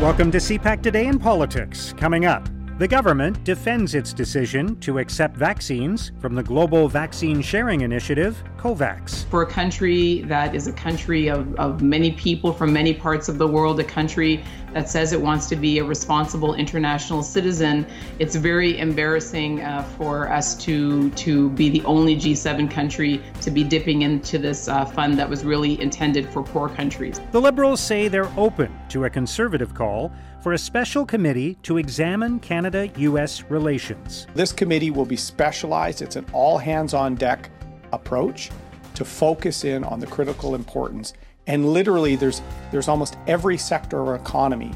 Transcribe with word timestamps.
Welcome 0.00 0.30
to 0.30 0.38
CPAC 0.38 0.80
Today 0.80 1.08
in 1.08 1.18
Politics. 1.18 1.92
Coming 1.96 2.24
up, 2.24 2.48
the 2.78 2.86
government 2.86 3.42
defends 3.42 3.96
its 3.96 4.12
decision 4.12 4.78
to 4.78 5.00
accept 5.00 5.36
vaccines 5.36 6.12
from 6.20 6.36
the 6.36 6.42
Global 6.44 6.88
Vaccine 6.88 7.42
Sharing 7.42 7.80
Initiative, 7.80 8.40
COVAX. 8.58 9.24
For 9.24 9.42
a 9.42 9.46
country 9.46 10.22
that 10.26 10.54
is 10.54 10.68
a 10.68 10.72
country 10.72 11.26
of, 11.26 11.52
of 11.56 11.82
many 11.82 12.12
people 12.12 12.52
from 12.52 12.72
many 12.72 12.94
parts 12.94 13.28
of 13.28 13.38
the 13.38 13.48
world, 13.48 13.80
a 13.80 13.84
country 13.84 14.44
that 14.72 14.88
says 14.88 15.12
it 15.12 15.20
wants 15.20 15.46
to 15.48 15.56
be 15.56 15.78
a 15.78 15.84
responsible 15.84 16.54
international 16.54 17.22
citizen, 17.22 17.86
it's 18.18 18.36
very 18.36 18.78
embarrassing 18.78 19.62
uh, 19.62 19.82
for 19.96 20.30
us 20.30 20.54
to, 20.64 21.10
to 21.10 21.50
be 21.50 21.68
the 21.68 21.82
only 21.84 22.16
G7 22.16 22.70
country 22.70 23.22
to 23.40 23.50
be 23.50 23.64
dipping 23.64 24.02
into 24.02 24.38
this 24.38 24.68
uh, 24.68 24.84
fund 24.84 25.18
that 25.18 25.28
was 25.28 25.44
really 25.44 25.80
intended 25.80 26.28
for 26.28 26.42
poor 26.42 26.68
countries. 26.68 27.20
The 27.32 27.40
Liberals 27.40 27.80
say 27.80 28.08
they're 28.08 28.32
open 28.36 28.76
to 28.90 29.04
a 29.04 29.10
conservative 29.10 29.74
call 29.74 30.12
for 30.40 30.52
a 30.52 30.58
special 30.58 31.04
committee 31.04 31.56
to 31.62 31.78
examine 31.78 32.38
Canada 32.38 32.88
US 32.96 33.42
relations. 33.50 34.26
This 34.34 34.52
committee 34.52 34.90
will 34.90 35.04
be 35.04 35.16
specialized, 35.16 36.02
it's 36.02 36.16
an 36.16 36.26
all 36.32 36.58
hands 36.58 36.94
on 36.94 37.14
deck 37.14 37.50
approach 37.92 38.50
to 38.94 39.04
focus 39.04 39.64
in 39.64 39.84
on 39.84 40.00
the 40.00 40.06
critical 40.06 40.54
importance. 40.54 41.14
And 41.48 41.72
literally, 41.72 42.14
there's, 42.14 42.42
there's 42.70 42.86
almost 42.86 43.16
every 43.26 43.58
sector 43.58 44.00
of 44.00 44.08
our 44.08 44.14
economy 44.14 44.72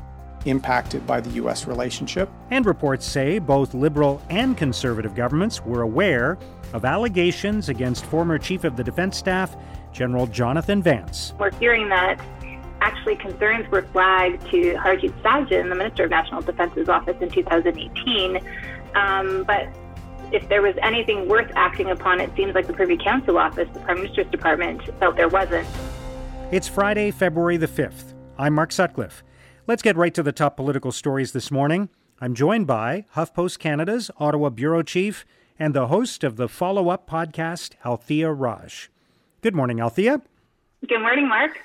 impacted 0.47 1.07
by 1.07 1.21
the 1.21 1.31
U.S. 1.31 1.67
relationship. 1.67 2.29
And 2.51 2.67
reports 2.67 3.07
say 3.07 3.39
both 3.39 3.75
Liberal 3.75 4.21
and 4.29 4.57
Conservative 4.57 5.15
governments 5.15 5.65
were 5.65 5.83
aware 5.83 6.39
of 6.73 6.85
allegations 6.85 7.69
against 7.69 8.05
former 8.07 8.39
Chief 8.39 8.65
of 8.65 8.77
the 8.77 8.83
Defense 8.83 9.17
Staff, 9.17 9.57
General 9.93 10.27
Jonathan 10.27 10.83
Vance. 10.83 11.35
We're 11.39 11.53
hearing 11.53 11.89
that 11.91 12.21
actually 12.81 13.15
concerns 13.17 13.70
were 13.70 13.83
flagged 13.83 14.43
to 14.51 14.75
Harjit 14.75 15.12
Sajjan, 15.23 15.69
the 15.69 15.75
Minister 15.75 16.05
of 16.05 16.11
National 16.11 16.43
Defense's 16.43 16.89
office 16.89 17.17
in 17.20 17.31
2018. 17.31 18.41
Um, 18.97 19.45
but 19.45 19.69
if 20.33 20.48
there 20.48 20.62
was 20.62 20.75
anything 20.83 21.28
worth 21.28 21.53
acting 21.55 21.91
upon, 21.91 22.20
it 22.20 22.34
seems 22.34 22.55
like 22.55 22.67
the 22.67 22.73
Privy 22.73 22.97
Council 22.97 23.39
office, 23.39 23.69
the 23.73 23.81
Prime 23.81 23.98
Minister's 23.98 24.27
department, 24.28 24.83
felt 24.98 25.17
there 25.17 25.28
wasn't. 25.28 25.69
It's 26.53 26.69
Friday, 26.69 27.11
February 27.11 27.56
the 27.56 27.67
5th. 27.67 28.12
I'm 28.36 28.53
Mark 28.53 28.72
Sutcliffe. 28.72 29.25
Let's 29.67 29.81
get 29.81 29.97
right 29.97 30.12
to 30.12 30.22
the 30.22 30.33
top 30.33 30.55
political 30.55 30.92
stories 30.92 31.33
this 31.33 31.50
morning. 31.50 31.89
I'm 32.20 32.34
joined 32.34 32.67
by 32.67 33.06
HuffPost 33.17 33.59
Canada's 33.59 34.11
Ottawa 34.19 34.50
Bureau 34.50 34.83
Chief 34.83 35.25
and 35.59 35.72
the 35.72 35.86
host 35.86 36.22
of 36.22 36.36
the 36.36 36.50
follow 36.50 36.91
up 36.91 37.09
podcast, 37.09 37.72
Althea 37.86 38.31
Raj. 38.31 38.91
Good 39.41 39.55
morning, 39.55 39.81
Althea. 39.81 40.20
Good 40.86 41.00
morning, 41.00 41.27
Mark. 41.27 41.59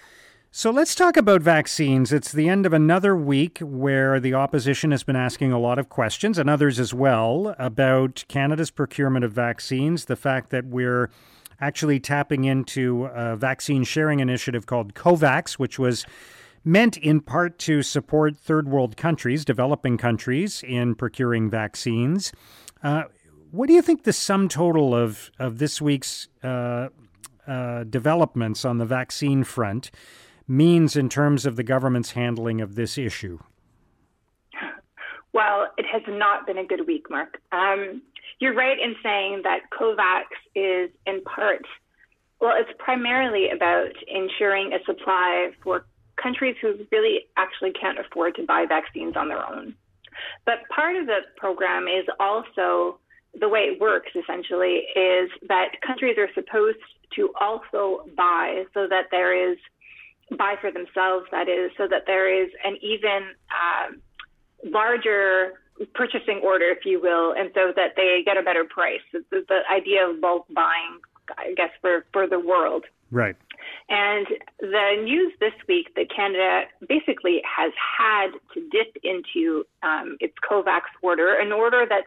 So 0.51 0.71
let's 0.71 0.95
talk 0.95 1.17
about 1.17 1.41
vaccines. 1.41 2.13
It's 2.13 2.31
the 2.31 2.47
end 2.47 2.65
of 2.65 2.71
another 2.71 3.13
week 3.13 3.59
where 3.59 4.21
the 4.21 4.35
opposition 4.35 4.91
has 4.91 5.03
been 5.03 5.17
asking 5.17 5.51
a 5.51 5.59
lot 5.59 5.79
of 5.79 5.89
questions, 5.89 6.37
and 6.37 6.49
others 6.49 6.79
as 6.79 6.93
well, 6.93 7.53
about 7.59 8.23
Canada's 8.29 8.71
procurement 8.71 9.25
of 9.25 9.33
vaccines, 9.33 10.05
the 10.05 10.15
fact 10.15 10.49
that 10.51 10.63
we're 10.63 11.09
actually 11.59 11.99
tapping 11.99 12.45
into 12.45 13.05
a 13.05 13.35
vaccine 13.35 13.83
sharing 13.83 14.19
initiative 14.19 14.65
called 14.65 14.93
COVAX, 14.93 15.53
which 15.53 15.79
was 15.79 16.05
meant 16.63 16.97
in 16.97 17.21
part 17.21 17.57
to 17.59 17.81
support 17.81 18.37
third 18.37 18.67
world 18.67 18.97
countries, 18.97 19.45
developing 19.45 19.97
countries, 19.97 20.63
in 20.67 20.95
procuring 20.95 21.49
vaccines. 21.49 22.31
Uh, 22.83 23.03
what 23.51 23.67
do 23.67 23.73
you 23.73 23.81
think 23.81 24.03
the 24.03 24.13
sum 24.13 24.49
total 24.49 24.93
of, 24.93 25.31
of 25.39 25.57
this 25.57 25.81
week's 25.81 26.27
uh, 26.43 26.89
uh, 27.47 27.83
developments 27.85 28.65
on 28.65 28.77
the 28.77 28.85
vaccine 28.85 29.43
front 29.43 29.89
means 30.47 30.95
in 30.95 31.09
terms 31.09 31.45
of 31.45 31.55
the 31.55 31.63
government's 31.63 32.11
handling 32.11 32.61
of 32.61 32.75
this 32.75 32.97
issue? 32.97 33.39
Well, 35.33 35.67
it 35.77 35.85
has 35.85 36.01
not 36.07 36.45
been 36.47 36.57
a 36.57 36.65
good 36.65 36.87
week, 36.87 37.09
Mark. 37.09 37.39
Um, 37.51 38.01
you're 38.39 38.53
right 38.53 38.77
in 38.79 38.95
saying 39.01 39.41
that 39.43 39.61
COVAX 39.77 40.25
is 40.55 40.91
in 41.05 41.23
part, 41.23 41.65
well, 42.39 42.53
it's 42.55 42.69
primarily 42.77 43.49
about 43.49 43.91
ensuring 44.07 44.73
a 44.73 44.83
supply 44.85 45.49
for 45.63 45.85
countries 46.21 46.55
who 46.61 46.75
really 46.91 47.21
actually 47.35 47.71
can't 47.71 47.97
afford 47.99 48.35
to 48.35 48.45
buy 48.45 48.65
vaccines 48.67 49.15
on 49.15 49.27
their 49.27 49.47
own. 49.47 49.75
But 50.45 50.59
part 50.73 50.95
of 50.95 51.05
the 51.05 51.19
program 51.35 51.87
is 51.87 52.05
also 52.19 52.99
the 53.39 53.49
way 53.49 53.61
it 53.61 53.79
works 53.79 54.11
essentially 54.15 54.83
is 54.95 55.29
that 55.47 55.69
countries 55.85 56.17
are 56.17 56.29
supposed 56.33 56.77
to 57.15 57.29
also 57.39 58.05
buy 58.15 58.63
so 58.73 58.87
that 58.87 59.05
there 59.11 59.51
is 59.51 59.57
buy 60.37 60.55
for 60.59 60.71
themselves, 60.71 61.25
that 61.31 61.47
is, 61.47 61.71
so 61.77 61.87
that 61.87 62.03
there 62.05 62.43
is 62.43 62.49
an 62.63 62.77
even 62.81 63.29
um, 63.53 64.01
larger 64.65 65.53
purchasing 65.93 66.41
order, 66.43 66.65
if 66.65 66.85
you 66.85 67.01
will, 67.01 67.33
and 67.33 67.51
so 67.53 67.71
that 67.75 67.95
they 67.95 68.21
get 68.25 68.37
a 68.37 68.41
better 68.41 68.63
price. 68.63 69.01
The, 69.11 69.23
the 69.31 69.59
idea 69.71 70.07
of 70.07 70.21
bulk 70.21 70.45
buying, 70.49 70.99
I 71.37 71.53
guess, 71.55 71.71
for, 71.81 72.05
for 72.13 72.27
the 72.27 72.39
world. 72.39 72.85
Right. 73.11 73.35
And 73.89 74.27
the 74.59 75.01
news 75.01 75.33
this 75.39 75.53
week 75.67 75.95
that 75.95 76.07
Canada 76.13 76.63
basically 76.87 77.41
has 77.43 77.71
had 77.77 78.31
to 78.53 78.69
dip 78.69 78.97
into 79.03 79.65
um, 79.83 80.17
its 80.19 80.33
COVAX 80.49 80.81
order, 81.01 81.39
an 81.39 81.51
order 81.51 81.85
that 81.87 82.03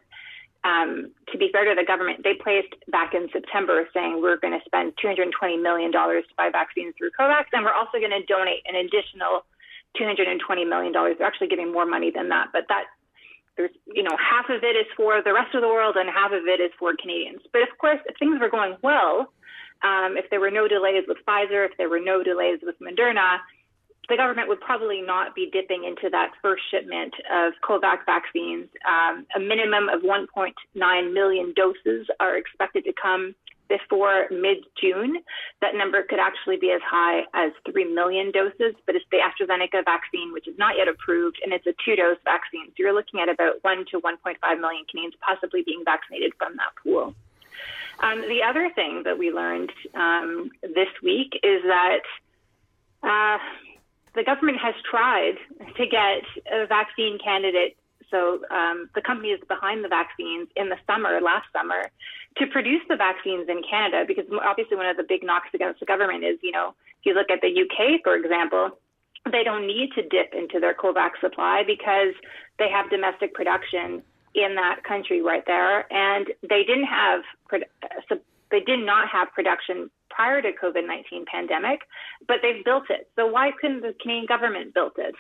um, 0.63 1.11
to 1.33 1.39
be 1.39 1.49
fair 1.53 1.65
to 1.65 1.75
the 1.75 1.87
government, 1.87 2.23
they 2.23 2.35
placed 2.35 2.75
back 2.93 3.15
in 3.15 3.29
September 3.33 3.89
saying 3.95 4.21
we're 4.21 4.37
going 4.37 4.53
to 4.53 4.65
spend 4.67 4.93
$220 5.03 5.33
million 5.63 5.91
to 5.91 6.23
buy 6.37 6.51
vaccines 6.53 6.95
through 6.99 7.11
COVAX, 7.19 7.45
and 7.53 7.65
we're 7.65 7.73
also 7.73 7.97
going 7.97 8.13
to 8.13 8.25
donate 8.27 8.61
an 8.69 8.77
additional 8.77 9.47
$220 9.97 10.69
million. 10.69 10.93
They're 10.93 11.27
actually 11.27 11.49
giving 11.49 11.73
more 11.73 11.87
money 11.87 12.13
than 12.15 12.29
that, 12.29 12.49
but 12.53 12.65
that 12.69 12.85
there's, 13.57 13.71
you 13.87 14.03
know, 14.03 14.17
half 14.17 14.49
of 14.49 14.63
it 14.63 14.77
is 14.77 14.87
for 14.97 15.23
the 15.23 15.33
rest 15.33 15.55
of 15.55 15.63
the 15.63 15.69
world 15.69 15.97
and 15.97 16.09
half 16.09 16.33
of 16.33 16.47
it 16.47 16.61
is 16.61 16.71
for 16.79 16.93
Canadians. 17.01 17.43
But 17.53 17.63
of 17.63 17.69
course, 17.79 17.99
if 18.07 18.17
things 18.19 18.41
were 18.41 18.51
going 18.51 18.77
well, 18.83 19.33
um, 19.83 20.17
if 20.17 20.29
there 20.31 20.41
were 20.41 20.51
no 20.51 20.69
delays 20.69 21.05
with 21.09 21.19
Pfizer, 21.27 21.67
if 21.67 21.77
there 21.79 21.89
were 21.89 22.01
no 22.01 22.23
delays 22.23 22.61
with 22.63 22.77
Moderna, 22.81 23.39
the 24.09 24.17
government 24.17 24.49
would 24.49 24.61
probably 24.61 25.01
not 25.01 25.35
be 25.35 25.49
dipping 25.53 25.85
into 25.85 26.11
that 26.11 26.33
first 26.43 26.63
shipment 26.71 27.15
of 27.33 27.53
COVAX 27.63 28.05
vaccines. 28.05 28.69
Um, 28.85 29.25
a 29.37 29.41
minimum 29.41 29.89
of 29.89 30.03
1.9 30.03 31.13
million 31.15 31.55
doses 31.55 32.09
are 32.19 32.37
expected 32.37 32.85
to 32.85 32.93
come 33.01 33.35
before 33.71 34.27
mid 34.31 34.59
June. 34.79 35.23
That 35.63 35.75
number 35.75 36.03
could 36.03 36.19
actually 36.19 36.59
be 36.59 36.73
as 36.73 36.83
high 36.85 37.23
as 37.33 37.53
3 37.71 37.95
million 37.95 38.33
doses, 38.33 38.75
but 38.85 38.97
it's 38.97 39.07
the 39.11 39.19
AstraZeneca 39.19 39.85
vaccine, 39.87 40.35
which 40.35 40.47
is 40.47 40.59
not 40.59 40.77
yet 40.77 40.89
approved, 40.89 41.39
and 41.43 41.55
it's 41.55 41.67
a 41.67 41.75
two 41.83 41.97
dose 41.97 42.19
vaccine. 42.25 42.67
So 42.67 42.75
you're 42.79 42.93
looking 42.93 43.21
at 43.21 43.31
about 43.31 43.63
1 43.63 43.87
to 43.93 44.01
1.5 44.01 44.61
million 44.61 44.85
Canadians 44.91 45.15
possibly 45.27 45.63
being 45.63 45.83
vaccinated 45.85 46.33
from 46.37 46.57
that 46.57 46.75
pool. 46.83 47.15
Um, 48.01 48.23
the 48.23 48.43
other 48.43 48.71
thing 48.75 49.05
that 49.05 49.17
we 49.19 49.31
learned 49.31 49.73
um, 49.95 50.51
this 50.63 50.93
week 51.03 51.33
is 51.43 51.63
that. 51.63 52.03
Uh, 53.03 53.39
the 54.13 54.25
government 54.25 54.59
has 54.59 54.75
tried 54.91 55.37
to 55.77 55.87
get 55.87 56.25
a 56.53 56.67
vaccine 56.67 57.17
candidate, 57.23 57.77
so 58.11 58.43
um, 58.51 58.89
the 58.95 59.03
company 59.03 59.29
is 59.31 59.41
behind 59.49 59.85
the 59.85 59.89
vaccines 59.89 60.49
in 60.57 60.69
the 60.69 60.77
summer, 60.87 61.21
last 61.21 61.47
summer, 61.53 61.91
to 62.39 62.47
produce 62.47 62.83
the 62.89 62.97
vaccines 62.97 63.49
in 63.49 63.63
Canada, 63.69 64.05
because 64.07 64.25
obviously 64.45 64.77
one 64.77 64.87
of 64.87 64.97
the 64.97 65.07
big 65.09 65.23
knocks 65.23 65.49
against 65.55 65.81
the 65.81 65.87
government 65.87 66.25
is, 66.25 66.39
you 66.43 66.53
know, 66.53 66.75
if 67.01 67.07
you 67.07 67.15
look 67.15 67.31
at 67.31 67.41
the 67.41 67.49
UK, 67.49 68.03
for 68.03 68.15
example, 68.15 68.79
they 69.31 69.45
don't 69.45 69.67
need 69.67 69.91
to 69.95 70.03
dip 70.03 70.33
into 70.35 70.61
their 70.61 70.75
COVAX 70.75 71.21
supply 71.21 71.63
because 71.67 72.15
they 72.59 72.69
have 72.71 72.91
domestic 72.91 73.35
production 73.35 74.03
in 74.35 74.55
that 74.55 74.85
country 74.85 75.23
right 75.23 75.45
there, 75.47 75.93
and 75.93 76.29
they 76.49 76.63
didn't 76.65 76.87
have 76.87 77.23
they 78.51 78.61
did 78.61 78.85
not 78.85 79.09
have 79.09 79.29
production 79.33 79.91
prior 80.11 80.43
to 80.43 80.51
COVID-19 80.53 81.27
pandemic, 81.27 81.81
but 82.27 82.39
they've 82.43 82.65
built 82.65 82.85
it. 82.91 83.09
So 83.17 83.27
why 83.27 83.51
couldn't 83.61 83.83
the 83.83 83.95
Canadian 84.01 84.27
government 84.27 84.75
build 84.75 84.93
it? 84.99 85.15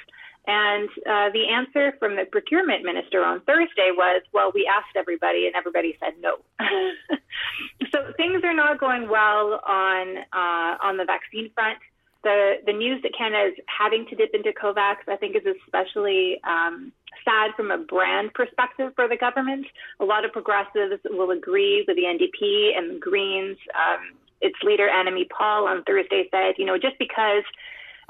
And 0.46 0.88
uh, 1.06 1.30
the 1.32 1.48
answer 1.52 1.96
from 1.98 2.16
the 2.16 2.24
procurement 2.24 2.84
minister 2.84 3.22
on 3.22 3.40
Thursday 3.42 3.90
was, 3.94 4.22
well, 4.32 4.50
we 4.54 4.66
asked 4.66 4.96
everybody 4.96 5.46
and 5.46 5.54
everybody 5.54 5.96
said 6.00 6.14
no. 6.20 6.36
so 7.92 8.12
things 8.16 8.42
are 8.42 8.54
not 8.54 8.80
going 8.80 9.08
well 9.08 9.60
on 9.66 10.16
uh, 10.32 10.76
on 10.82 10.96
the 10.96 11.04
vaccine 11.04 11.50
front. 11.54 11.78
The 12.24 12.56
the 12.66 12.72
news 12.72 13.02
that 13.02 13.12
Canada 13.16 13.48
is 13.48 13.64
having 13.66 14.06
to 14.06 14.16
dip 14.16 14.30
into 14.34 14.52
COVAX, 14.52 15.08
I 15.08 15.16
think, 15.16 15.36
is 15.36 15.42
especially 15.66 16.40
um, 16.44 16.92
sad 17.24 17.52
from 17.56 17.70
a 17.70 17.78
brand 17.78 18.32
perspective 18.34 18.92
for 18.94 19.08
the 19.08 19.16
government. 19.16 19.66
A 20.00 20.04
lot 20.04 20.24
of 20.24 20.32
progressives 20.32 21.00
will 21.04 21.30
agree 21.30 21.84
with 21.86 21.96
the 21.96 22.04
NDP 22.04 22.76
and 22.76 22.96
the 22.96 22.98
Greens. 22.98 23.58
Um, 23.74 24.16
its 24.40 24.56
leader, 24.62 24.88
Annamie 24.88 25.28
Paul, 25.28 25.68
on 25.68 25.84
Thursday 25.84 26.24
said, 26.30 26.54
you 26.56 26.64
know, 26.64 26.78
just 26.78 26.98
because 26.98 27.44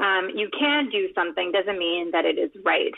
um, 0.00 0.31
you 0.35 0.49
can 0.56 0.88
do 0.91 1.08
something 1.14 1.52
doesn't 1.52 1.79
mean 1.79 2.11
that 2.12 2.25
it 2.25 2.38
is 2.38 2.50
right. 2.64 2.94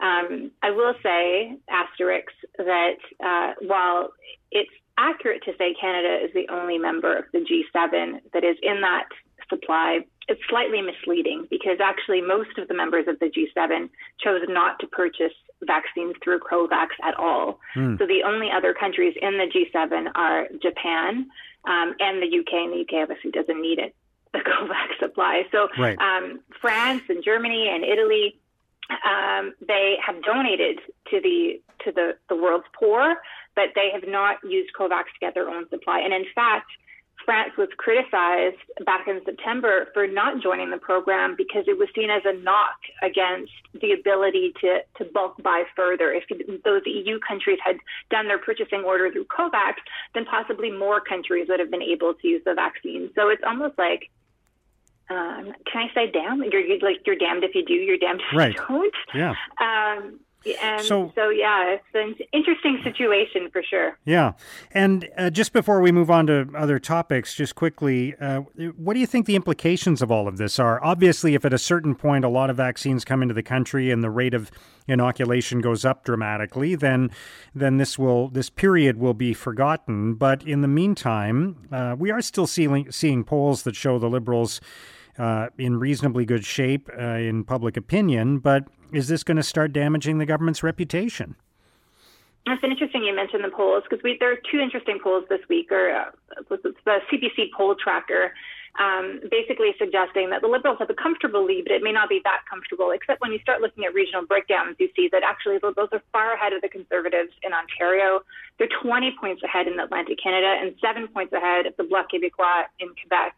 Um, 0.00 0.50
I 0.62 0.70
will 0.70 0.94
say, 1.02 1.56
asterisk, 1.68 2.32
that 2.58 2.96
uh, 3.22 3.54
while 3.66 4.12
it's 4.50 4.70
accurate 4.98 5.42
to 5.44 5.52
say 5.58 5.74
Canada 5.80 6.24
is 6.24 6.30
the 6.34 6.52
only 6.52 6.78
member 6.78 7.16
of 7.16 7.24
the 7.32 7.38
G7 7.38 8.20
that 8.32 8.44
is 8.44 8.56
in 8.62 8.80
that 8.80 9.08
supply, 9.48 10.00
it's 10.28 10.40
slightly 10.48 10.80
misleading 10.80 11.46
because 11.50 11.78
actually 11.82 12.20
most 12.20 12.56
of 12.58 12.68
the 12.68 12.74
members 12.74 13.06
of 13.08 13.18
the 13.18 13.26
G7 13.26 13.88
chose 14.22 14.42
not 14.48 14.78
to 14.80 14.86
purchase 14.86 15.32
vaccines 15.62 16.14
through 16.22 16.40
COVAX 16.40 16.88
at 17.02 17.14
all. 17.18 17.60
Mm. 17.76 17.98
So 17.98 18.06
the 18.06 18.22
only 18.24 18.48
other 18.50 18.72
countries 18.72 19.14
in 19.20 19.38
the 19.38 19.46
G7 19.46 20.12
are 20.14 20.48
Japan 20.62 21.28
um, 21.66 21.94
and 22.00 22.22
the 22.22 22.38
UK, 22.38 22.52
and 22.52 22.72
the 22.72 22.80
UK 22.82 23.02
obviously 23.02 23.30
doesn't 23.30 23.60
need 23.60 23.78
it, 23.78 23.94
the 24.32 24.38
COVAX 24.50 24.79
supply. 25.20 25.42
So 25.52 25.68
right. 25.80 25.98
um, 25.98 26.40
France 26.60 27.02
and 27.08 27.22
Germany 27.24 27.68
and 27.72 27.84
Italy, 27.84 28.36
um, 29.04 29.54
they 29.66 29.96
have 30.04 30.22
donated 30.22 30.80
to 31.10 31.20
the 31.20 31.60
to 31.84 31.92
the, 31.92 32.12
the 32.28 32.36
world's 32.36 32.66
poor, 32.78 33.16
but 33.54 33.68
they 33.74 33.88
have 33.92 34.06
not 34.06 34.36
used 34.44 34.70
COVAX 34.78 35.04
to 35.04 35.20
get 35.20 35.32
their 35.32 35.48
own 35.48 35.66
supply. 35.70 36.00
And 36.00 36.12
in 36.12 36.26
fact, 36.34 36.70
France 37.24 37.52
was 37.56 37.68
criticized 37.78 38.60
back 38.84 39.08
in 39.08 39.20
September 39.24 39.88
for 39.94 40.06
not 40.06 40.42
joining 40.42 40.70
the 40.70 40.76
program 40.76 41.36
because 41.38 41.64
it 41.66 41.78
was 41.78 41.88
seen 41.94 42.10
as 42.10 42.20
a 42.26 42.36
knock 42.42 42.76
against 43.02 43.52
the 43.80 43.92
ability 43.92 44.52
to, 44.60 44.80
to 44.98 45.10
bulk 45.12 45.42
buy 45.42 45.64
further. 45.74 46.12
If 46.12 46.24
those 46.64 46.82
EU 46.84 47.18
countries 47.26 47.58
had 47.64 47.76
done 48.10 48.28
their 48.28 48.38
purchasing 48.38 48.82
order 48.84 49.10
through 49.10 49.26
COVAX, 49.26 49.74
then 50.14 50.26
possibly 50.26 50.70
more 50.70 51.00
countries 51.00 51.46
would 51.48 51.60
have 51.60 51.70
been 51.70 51.82
able 51.82 52.12
to 52.12 52.28
use 52.28 52.42
the 52.44 52.52
vaccine. 52.52 53.10
So 53.14 53.28
it's 53.28 53.42
almost 53.46 53.78
like, 53.78 54.10
um, 55.10 55.52
can 55.70 55.88
I 55.88 55.94
say 55.94 56.10
damn? 56.10 56.42
You're, 56.42 56.60
you're, 56.60 56.78
like 56.80 56.98
you're 57.04 57.16
damned 57.16 57.44
if 57.44 57.54
you 57.54 57.64
do, 57.64 57.74
you're 57.74 57.98
damned 57.98 58.22
if 58.30 58.36
right. 58.36 58.54
you 58.54 58.62
don't. 58.68 58.94
Yeah. 59.14 59.34
Um, 59.60 60.20
and 60.62 60.82
so, 60.82 61.12
so 61.14 61.28
yeah, 61.28 61.74
it's 61.74 61.84
an 61.94 62.14
interesting 62.32 62.80
situation 62.82 63.50
for 63.50 63.62
sure. 63.62 63.98
Yeah. 64.04 64.32
And 64.70 65.08
uh, 65.16 65.30
just 65.30 65.52
before 65.52 65.80
we 65.80 65.92
move 65.92 66.10
on 66.10 66.26
to 66.28 66.48
other 66.56 66.78
topics, 66.78 67.34
just 67.34 67.54
quickly, 67.54 68.14
uh, 68.16 68.40
what 68.76 68.94
do 68.94 69.00
you 69.00 69.06
think 69.06 69.26
the 69.26 69.36
implications 69.36 70.00
of 70.00 70.10
all 70.10 70.26
of 70.26 70.38
this 70.38 70.58
are? 70.58 70.82
Obviously, 70.82 71.34
if 71.34 71.44
at 71.44 71.52
a 71.52 71.58
certain 71.58 71.94
point 71.94 72.24
a 72.24 72.28
lot 72.28 72.48
of 72.48 72.56
vaccines 72.56 73.04
come 73.04 73.20
into 73.20 73.34
the 73.34 73.42
country 73.42 73.90
and 73.90 74.02
the 74.02 74.10
rate 74.10 74.32
of 74.32 74.50
inoculation 74.88 75.60
goes 75.60 75.84
up 75.84 76.04
dramatically, 76.04 76.74
then 76.74 77.10
then 77.54 77.76
this 77.76 77.98
will 77.98 78.28
this 78.28 78.48
period 78.48 78.96
will 78.96 79.14
be 79.14 79.34
forgotten. 79.34 80.14
But 80.14 80.42
in 80.44 80.62
the 80.62 80.68
meantime, 80.68 81.68
uh, 81.70 81.96
we 81.98 82.10
are 82.10 82.22
still 82.22 82.46
seeing 82.46 82.90
seeing 82.90 83.24
polls 83.24 83.64
that 83.64 83.76
show 83.76 83.98
the 83.98 84.08
Liberals. 84.08 84.60
Uh, 85.20 85.50
in 85.58 85.78
reasonably 85.78 86.24
good 86.24 86.46
shape 86.46 86.88
uh, 86.98 87.02
in 87.20 87.44
public 87.44 87.76
opinion, 87.76 88.38
but 88.38 88.64
is 88.90 89.06
this 89.08 89.22
going 89.22 89.36
to 89.36 89.42
start 89.42 89.70
damaging 89.70 90.16
the 90.16 90.24
government's 90.24 90.62
reputation? 90.62 91.36
It's 92.46 92.64
interesting 92.64 93.04
you 93.04 93.14
mentioned 93.14 93.44
the 93.44 93.50
polls 93.50 93.84
because 93.84 94.02
there 94.18 94.32
are 94.32 94.40
two 94.50 94.60
interesting 94.60 94.98
polls 95.04 95.24
this 95.28 95.40
week, 95.50 95.70
or 95.70 95.90
uh, 95.90 96.10
the 96.48 97.00
CBC 97.12 97.52
poll 97.54 97.74
tracker, 97.76 98.32
um, 98.80 99.20
basically 99.30 99.76
suggesting 99.78 100.30
that 100.30 100.40
the 100.40 100.48
Liberals 100.48 100.78
have 100.78 100.88
a 100.88 100.94
comfortable 100.94 101.44
lead, 101.44 101.64
but 101.64 101.72
it 101.72 101.82
may 101.82 101.92
not 101.92 102.08
be 102.08 102.22
that 102.24 102.40
comfortable. 102.48 102.90
Except 102.90 103.20
when 103.20 103.30
you 103.30 103.40
start 103.40 103.60
looking 103.60 103.84
at 103.84 103.92
regional 103.92 104.24
breakdowns, 104.24 104.76
you 104.78 104.88
see 104.96 105.10
that 105.12 105.20
actually 105.22 105.58
the 105.58 105.66
Liberals 105.66 105.90
are 105.92 106.02
far 106.12 106.32
ahead 106.32 106.54
of 106.54 106.62
the 106.62 106.68
Conservatives 106.70 107.32
in 107.42 107.52
Ontario. 107.52 108.24
They're 108.56 108.72
20 108.82 109.16
points 109.20 109.42
ahead 109.42 109.68
in 109.68 109.78
Atlantic 109.78 110.16
Canada 110.16 110.56
and 110.64 110.74
seven 110.80 111.08
points 111.08 111.34
ahead 111.34 111.66
of 111.66 111.76
the 111.76 111.84
Bloc 111.84 112.08
Québécois 112.10 112.72
in 112.78 112.88
Quebec. 112.96 113.36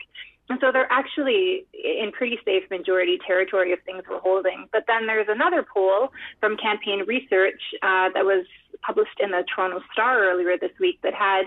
And 0.52 0.60
so 0.60 0.70
they're 0.70 0.92
actually 0.92 1.64
in 1.72 2.12
pretty 2.12 2.38
safe 2.44 2.68
majority 2.68 3.18
territory 3.26 3.72
of 3.72 3.78
things 3.86 4.02
we're 4.06 4.20
holding. 4.20 4.68
But 4.70 4.84
then 4.86 5.06
there's 5.06 5.28
another 5.30 5.64
poll 5.64 6.12
from 6.40 6.58
Campaign 6.58 7.04
Research 7.06 7.58
uh, 7.80 8.10
that 8.12 8.26
was 8.26 8.44
published 8.82 9.18
in 9.18 9.30
the 9.30 9.44
Toronto 9.48 9.80
Star 9.94 10.28
earlier 10.28 10.58
this 10.58 10.72
week 10.78 11.00
that 11.04 11.14
had 11.14 11.44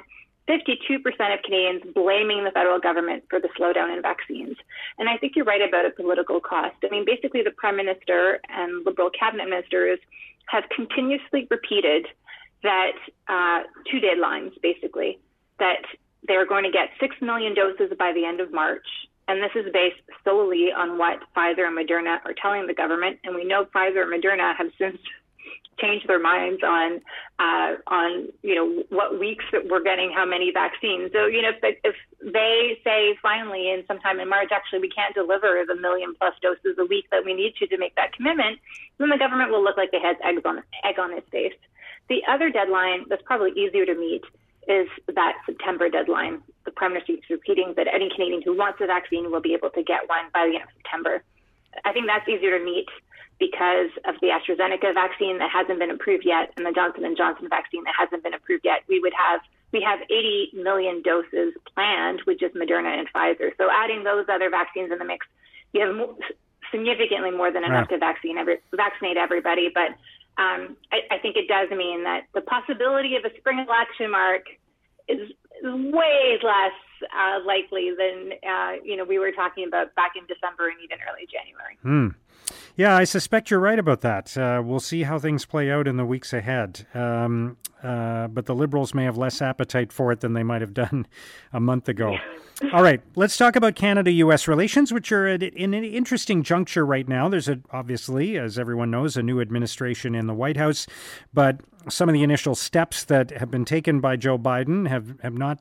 52% 0.50 1.06
of 1.06 1.44
Canadians 1.44 1.84
blaming 1.94 2.46
the 2.46 2.52
federal 2.52 2.80
government 2.80 3.26
for 3.30 3.40
the 3.40 3.50
slowdown 3.60 3.96
in 3.96 4.02
vaccines. 4.02 4.58
And 4.98 5.08
I 5.08 5.18
think 5.18 5.34
you're 5.36 5.46
right 5.46 5.62
about 5.62 5.86
a 5.86 5.92
political 5.92 6.40
cost. 6.40 6.78
I 6.84 6.90
mean, 6.90 7.06
basically, 7.06 7.44
the 7.44 7.52
Prime 7.52 7.76
Minister 7.76 8.40
and 8.50 8.84
Liberal 8.88 9.12
cabinet 9.12 9.48
ministers 9.48 10.00
have 10.48 10.64
continuously 10.76 11.46
repeated 11.52 12.08
that 12.64 12.98
uh, 13.28 13.70
two 13.92 14.00
deadlines, 14.02 14.60
basically, 14.64 15.20
that 15.60 15.86
they're 16.28 16.46
going 16.46 16.64
to 16.64 16.72
get 16.72 16.90
6 17.00 17.16
million 17.22 17.54
doses 17.54 17.92
by 17.98 18.12
the 18.14 18.26
end 18.26 18.40
of 18.40 18.52
March. 18.52 18.86
And 19.28 19.42
this 19.42 19.52
is 19.56 19.72
based 19.74 20.02
solely 20.24 20.72
on 20.72 20.98
what 20.98 21.20
Pfizer 21.36 21.66
and 21.66 21.78
Moderna 21.78 22.20
are 22.26 22.36
telling 22.40 22.68
the 22.68 22.74
government. 22.74 23.20
And 23.24 23.36
we 23.36 23.44
know 23.44 23.66
Pfizer 23.66 24.04
and 24.04 24.14
Moderna 24.14 24.56
have 24.56 24.68
since 24.78 24.98
changed 25.80 26.08
their 26.08 26.22
minds 26.22 26.62
on 26.64 27.02
uh, 27.38 27.76
on 27.88 28.30
you 28.44 28.56
know 28.56 28.84
what 28.90 29.20
weeks 29.20 29.44
that 29.52 29.68
we're 29.68 29.84
getting 29.84 30.12
how 30.16 30.26
many 30.26 30.52
vaccines. 30.54 31.12
So 31.12 31.26
you 31.26 31.42
know 31.42 31.50
if, 31.50 31.78
if 31.84 31.96
they 32.22 32.80
say 32.84 33.18
finally 33.22 33.72
in 33.72 33.84
sometime 33.86 34.22
in 34.22 34.30
March 34.30 34.50
actually 34.54 34.80
we 34.80 34.90
can't 34.90 35.14
deliver 35.14 35.64
the 35.68 35.76
million 35.76 36.16
plus 36.16 36.34
doses 36.42 36.78
a 36.80 36.86
week 36.86 37.06
that 37.12 37.26
we 37.26 37.34
need 37.34 37.56
to 37.60 37.68
to 37.68 37.78
make 37.78 37.96
that 37.96 38.14
commitment, 38.14 38.60
then 39.00 39.10
the 39.10 39.18
government 39.18 39.52
will 39.52 39.64
look 39.64 39.76
like 39.76 39.90
it 39.92 40.02
has 40.02 40.16
eggs 40.24 40.44
on 40.46 40.64
egg 40.86 40.98
on 40.98 41.12
its 41.12 41.28
face. 41.30 41.58
The 42.08 42.22
other 42.30 42.50
deadline 42.50 43.06
that's 43.10 43.24
probably 43.24 43.52
easier 43.52 43.86
to 43.86 43.96
meet 43.96 44.24
is 44.68 44.88
that 45.14 45.34
September 45.46 45.90
deadline. 45.90 46.42
The 46.66 46.72
Prime 46.72 46.94
Minister 46.94 47.14
keeps 47.14 47.30
repeating 47.30 47.74
that 47.78 47.88
any 47.88 48.10
Canadian 48.10 48.42
who 48.42 48.58
wants 48.58 48.80
a 48.82 48.88
vaccine 48.88 49.32
will 49.32 49.42
be 49.42 49.54
able 49.54 49.70
to 49.72 49.84
get 49.84 50.08
one 50.08 50.26
by 50.34 50.48
the 50.48 50.56
end 50.56 50.64
of 50.64 50.74
September. 50.78 51.24
I 51.84 51.94
think 51.94 52.08
that's 52.08 52.28
easier 52.28 52.58
to 52.58 52.64
meet 52.64 52.88
because 53.40 53.92
of 54.06 54.16
the 54.22 54.32
AstraZeneca 54.32 54.94
vaccine 54.94 55.40
that 55.40 55.52
hasn't 55.52 55.80
been 55.80 55.92
approved 55.92 56.26
yet 56.26 56.54
and 56.56 56.66
the 56.66 56.72
Johnson 56.72 57.04
and 57.04 57.18
Johnson 57.18 57.50
vaccine 57.50 57.84
that 57.84 57.94
hasn't 57.98 58.24
been 58.24 58.34
approved 58.34 58.64
yet. 58.64 58.84
We 58.88 59.00
would 59.00 59.14
have 59.14 59.42
we 59.74 59.82
have 59.82 60.00
80 60.04 60.52
million 60.54 61.02
doses 61.02 61.54
planned, 61.74 62.22
with 62.26 62.40
just 62.40 62.56
Moderna 62.56 62.98
and 62.98 63.12
Pfizer. 63.12 63.52
So 63.58 63.68
adding 63.70 64.06
those 64.06 64.26
other 64.32 64.50
vaccines 64.50 64.90
in 64.90 65.00
the 65.00 65.04
mix, 65.04 65.28
you 65.74 65.82
have 65.82 66.16
significantly 66.72 67.32
more 67.32 67.52
than 67.52 67.66
enough 67.66 67.90
right. 67.90 67.90
to 67.90 67.98
vaccine 67.98 68.38
every, 68.38 68.60
vaccinate 68.74 69.18
everybody. 69.18 69.70
But 69.74 69.92
um, 70.38 70.76
I, 70.92 71.16
I, 71.16 71.18
think 71.20 71.38
it 71.38 71.48
does 71.48 71.70
mean 71.72 72.04
that 72.04 72.28
the 72.34 72.42
possibility 72.42 73.16
of 73.16 73.24
a 73.24 73.36
spring 73.38 73.60
election 73.60 74.12
mark 74.12 74.44
is 75.08 75.32
way 75.64 76.38
less 76.44 76.76
uh, 77.16 77.40
likely 77.46 77.92
than 77.98 78.34
uh, 78.44 78.74
you 78.84 78.98
know 78.98 79.06
we 79.06 79.18
were 79.18 79.32
talking 79.32 79.66
about 79.68 79.96
back 79.96 80.12
in 80.18 80.26
December 80.28 80.68
and 80.68 80.78
even 80.84 80.98
early 81.08 81.28
January. 81.32 81.78
Hmm. 81.82 82.10
Yeah, 82.78 82.96
I 82.96 83.06
suspect 83.06 83.50
you're 83.50 83.60
right 83.60 83.80
about 83.80 84.02
that. 84.02 84.38
Uh, 84.38 84.62
we'll 84.64 84.82
see 84.82 85.04
how 85.04 85.18
things 85.18 85.46
play 85.46 85.72
out 85.72 85.88
in 85.88 85.96
the 85.96 86.06
weeks 86.06 86.34
ahead. 86.34 86.86
Um, 86.94 87.56
uh, 87.82 88.28
but 88.28 88.48
the 88.48 88.56
Liberals 88.56 88.94
may 88.94 89.06
have 89.06 89.18
less 89.18 89.42
appetite 89.42 89.94
for 89.94 90.12
it 90.12 90.20
than 90.20 90.34
they 90.34 90.44
might 90.44 90.62
have 90.62 90.74
done 90.74 91.08
a 91.54 91.60
month 91.60 91.88
ago. 91.88 92.18
All 92.74 92.82
right, 92.82 93.02
let's 93.16 93.38
talk 93.38 93.56
about 93.56 93.76
Canada 93.76 94.12
US 94.12 94.48
relations, 94.48 94.92
which 94.92 95.12
are 95.12 95.28
at, 95.28 95.44
in 95.44 95.74
an 95.74 95.84
interesting 95.84 96.44
juncture 96.44 96.86
right 96.86 97.08
now. 97.08 97.30
There's 97.30 97.48
a, 97.48 97.60
obviously, 97.72 98.38
as 98.38 98.58
everyone 98.60 98.92
knows, 98.92 99.16
a 99.16 99.24
new 99.24 99.40
administration 99.40 100.16
in 100.16 100.28
the 100.28 100.34
White 100.34 100.58
House, 100.58 100.88
but 101.34 101.62
some 101.90 102.10
of 102.10 102.14
the 102.14 102.24
initial 102.24 102.56
steps 102.56 103.04
that 103.06 103.32
have 103.32 103.52
been 103.52 103.66
taken 103.66 104.00
by 104.00 104.16
Joe 104.16 104.38
Biden 104.38 104.88
have, 104.88 105.20
have 105.22 105.34
not 105.34 105.60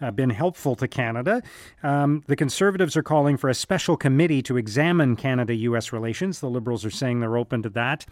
uh, 0.00 0.10
been 0.10 0.30
helpful 0.30 0.76
to 0.76 0.88
Canada. 0.88 1.42
Um, 1.82 2.22
the 2.26 2.36
Conservatives 2.36 2.96
are 2.96 3.02
calling 3.02 3.36
for 3.36 3.48
a 3.48 3.54
special 3.54 3.96
committee 3.96 4.42
to 4.42 4.56
examine 4.56 5.16
Canada 5.16 5.54
US 5.54 5.92
relations. 5.92 6.40
The 6.40 6.50
Liberals 6.50 6.84
are 6.84 6.90
saying 6.90 7.20
they're 7.20 7.36
open 7.36 7.62
to 7.62 7.70
that. 7.70 8.06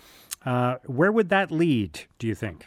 Uh, 0.45 0.77
where 0.85 1.13
would 1.13 1.29
that 1.31 1.51
lead, 1.51 2.01
do 2.19 2.27
you 2.27 2.35
think? 2.35 2.67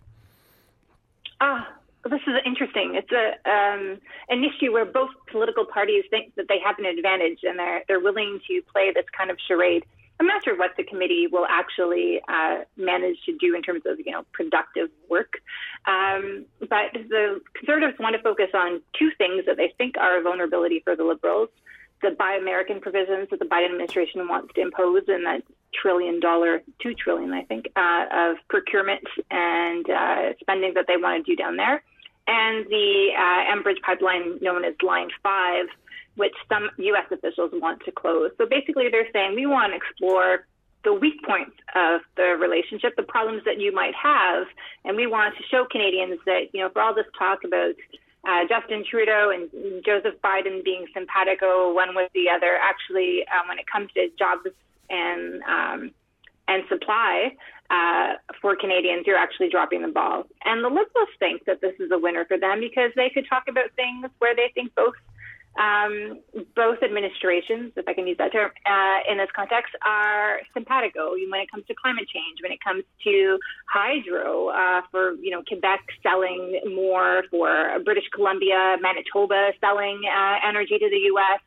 Ah, 1.39 1.67
this 2.03 2.21
is 2.25 2.35
interesting. 2.45 2.95
It's 2.95 3.11
a 3.11 3.49
um, 3.49 3.99
an 4.29 4.43
issue 4.43 4.71
where 4.71 4.85
both 4.85 5.11
political 5.31 5.65
parties 5.65 6.03
think 6.09 6.33
that 6.35 6.47
they 6.47 6.59
have 6.63 6.79
an 6.79 6.85
advantage, 6.85 7.39
and 7.43 7.59
they're 7.59 7.83
they're 7.87 7.99
willing 7.99 8.39
to 8.47 8.61
play 8.71 8.91
this 8.93 9.05
kind 9.15 9.29
of 9.29 9.37
charade. 9.47 9.85
I'm 10.19 10.25
not 10.25 10.43
sure 10.43 10.57
what 10.57 10.71
the 10.77 10.83
committee 10.83 11.27
will 11.31 11.45
actually 11.47 12.21
uh, 12.27 12.59
manage 12.75 13.17
to 13.25 13.37
do 13.37 13.55
in 13.55 13.61
terms 13.61 13.83
of 13.85 13.99
you 13.99 14.11
know 14.11 14.23
productive 14.33 14.89
work, 15.09 15.33
um, 15.85 16.45
but 16.59 16.93
the 16.93 17.41
Conservatives 17.53 17.99
want 17.99 18.15
to 18.15 18.21
focus 18.21 18.49
on 18.53 18.81
two 18.97 19.11
things 19.17 19.45
that 19.45 19.57
they 19.57 19.73
think 19.77 19.95
are 19.97 20.19
a 20.19 20.21
vulnerability 20.23 20.81
for 20.83 20.95
the 20.95 21.03
Liberals: 21.03 21.49
the 22.01 22.11
Buy 22.11 22.33
American 22.33 22.81
provisions 22.81 23.29
that 23.29 23.39
the 23.39 23.45
Biden 23.45 23.65
administration 23.65 24.27
wants 24.27 24.53
to 24.55 24.61
impose 24.61 25.03
in 25.07 25.23
that 25.23 25.43
trillion 25.73 26.19
dollar, 26.19 26.63
two 26.81 26.93
trillion, 26.95 27.31
I 27.33 27.43
think, 27.43 27.67
uh, 27.75 28.05
of 28.11 28.37
procurement 28.47 29.03
and 29.29 29.87
uh, 29.89 30.33
spending 30.39 30.73
that 30.73 30.85
they 30.87 30.97
want 30.97 31.23
to 31.23 31.31
do 31.31 31.35
down 31.35 31.57
there, 31.57 31.83
and 32.27 32.65
the 32.67 33.09
uh, 33.15 33.55
Enbridge 33.55 33.81
pipeline 33.81 34.39
known 34.41 34.65
as 34.65 34.73
Line 34.83 35.09
5, 35.21 35.65
which 36.17 36.33
some 36.49 36.69
U.S. 36.77 37.05
officials 37.11 37.51
want 37.53 37.81
to 37.85 37.91
close. 37.91 38.31
So 38.37 38.45
basically, 38.45 38.89
they're 38.91 39.09
saying 39.13 39.35
we 39.35 39.45
want 39.45 39.71
to 39.71 39.77
explore 39.77 40.45
the 40.83 40.93
weak 40.93 41.23
points 41.25 41.55
of 41.75 42.01
the 42.15 42.37
relationship, 42.39 42.95
the 42.95 43.03
problems 43.03 43.43
that 43.45 43.59
you 43.59 43.73
might 43.73 43.95
have, 43.95 44.45
and 44.85 44.95
we 44.95 45.07
want 45.07 45.35
to 45.37 45.43
show 45.49 45.65
Canadians 45.69 46.19
that, 46.25 46.53
you 46.53 46.61
know, 46.61 46.69
for 46.69 46.81
all 46.81 46.93
this 46.93 47.05
talk 47.17 47.43
about 47.43 47.75
uh, 48.27 48.41
Justin 48.47 48.83
Trudeau 48.89 49.31
and 49.33 49.83
Joseph 49.85 50.15
Biden 50.23 50.63
being 50.63 50.85
simpatico 50.93 51.73
one 51.73 51.95
with 51.95 52.11
the 52.13 52.29
other, 52.29 52.57
actually, 52.61 53.25
um, 53.27 53.47
when 53.47 53.59
it 53.59 53.65
comes 53.71 53.89
to 53.93 54.09
jobs 54.17 54.47
and 54.89 55.41
um, 55.43 55.91
and 56.49 56.63
supply, 56.69 57.35
uh, 57.69 58.13
for 58.41 58.55
Canadians, 58.55 59.03
you're 59.05 59.17
actually 59.17 59.49
dropping 59.49 59.81
the 59.81 59.89
ball. 59.89 60.23
And 60.45 60.63
the 60.63 60.69
Liberals 60.69 61.09
think 61.19 61.43
that 61.45 61.59
this 61.61 61.73
is 61.79 61.91
a 61.91 61.97
winner 61.97 62.25
for 62.25 62.37
them 62.37 62.61
because 62.61 62.91
they 62.95 63.09
could 63.09 63.25
talk 63.27 63.43
about 63.49 63.71
things 63.75 64.07
where 64.19 64.35
they 64.35 64.51
think 64.53 64.73
both 64.75 64.95
um, 65.57 66.19
both 66.55 66.83
administrations, 66.83 67.73
if 67.75 67.87
I 67.87 67.93
can 67.93 68.05
use 68.05 68.17
that 68.17 68.31
term, 68.31 68.51
uh, 68.65 69.11
in 69.11 69.17
this 69.17 69.29
context, 69.35 69.73
are 69.85 70.39
simpatico 70.53 71.11
when 71.11 71.41
it 71.41 71.49
comes 71.49 71.65
to 71.65 71.73
climate 71.73 72.07
change, 72.07 72.37
when 72.43 72.51
it 72.51 72.59
comes 72.63 72.83
to 73.03 73.39
hydro, 73.65 74.49
uh, 74.49 74.81
for 74.91 75.13
you 75.15 75.31
know 75.31 75.41
Quebec 75.47 75.81
selling 76.03 76.61
more, 76.75 77.23
for 77.31 77.79
British 77.83 78.07
Columbia, 78.13 78.77
Manitoba 78.81 79.51
selling 79.59 80.01
uh, 80.05 80.35
energy 80.47 80.77
to 80.77 80.89
the 80.89 81.09
U.S. 81.17 81.41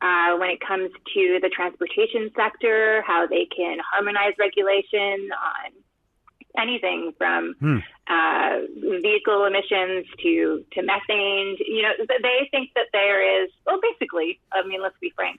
Uh, 0.00 0.36
when 0.38 0.50
it 0.50 0.60
comes 0.66 0.90
to 1.14 1.38
the 1.42 1.50
transportation 1.50 2.30
sector, 2.34 3.04
how 3.06 3.26
they 3.26 3.46
can 3.54 3.78
harmonize 3.92 4.32
regulation 4.38 5.28
on 5.30 5.70
anything 6.58 7.12
from 7.16 7.54
hmm. 7.58 7.78
uh, 8.08 8.58
vehicle 9.00 9.44
emissions 9.44 10.06
to 10.22 10.64
to 10.72 10.82
methane. 10.82 11.56
You 11.66 11.82
know, 11.82 11.92
they 12.08 12.48
think 12.50 12.70
that 12.74 12.86
there 12.92 13.44
is 13.44 13.50
well, 13.66 13.80
basically. 13.80 14.40
I 14.52 14.66
mean, 14.66 14.82
let's 14.82 14.96
be 15.00 15.12
frank. 15.14 15.38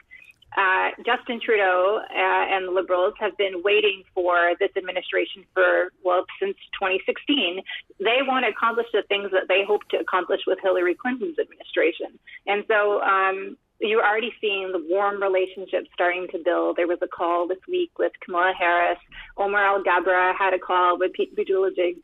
Uh, 0.55 0.89
Justin 1.03 1.39
Trudeau 1.43 1.99
uh, 1.99 2.05
and 2.13 2.67
the 2.67 2.71
Liberals 2.71 3.15
have 3.19 3.35
been 3.37 3.63
waiting 3.63 4.03
for 4.13 4.53
this 4.59 4.69
administration 4.77 5.45
for 5.53 5.91
well 6.03 6.25
since 6.39 6.55
2016. 6.79 7.61
They 7.99 8.19
want 8.21 8.45
to 8.45 8.49
accomplish 8.49 8.85
the 8.93 9.01
things 9.09 9.31
that 9.31 9.47
they 9.47 9.63
hoped 9.65 9.89
to 9.91 9.97
accomplish 9.97 10.41
with 10.45 10.59
Hillary 10.61 10.93
Clinton's 10.93 11.39
administration, 11.39 12.19
and 12.45 12.63
so 12.67 13.01
um, 13.01 13.57
you're 13.87 14.05
already 14.05 14.33
seeing 14.39 14.71
the 14.71 14.83
warm 14.89 15.21
relationships 15.21 15.89
starting 15.93 16.27
to 16.31 16.39
build. 16.39 16.77
There 16.77 16.87
was 16.87 16.99
a 17.01 17.07
call 17.07 17.47
this 17.47 17.59
week 17.67 17.91
with 17.99 18.11
Kamala 18.23 18.53
Harris. 18.57 18.97
Omar 19.37 19.79
Alghabra 19.79 20.33
had 20.37 20.53
a 20.53 20.59
call 20.59 20.97
with 20.97 21.13
Pete 21.13 21.35
Buttigieg. 21.35 21.97